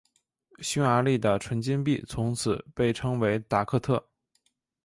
[0.63, 4.03] 匈牙利的纯金币从此被称为达克特。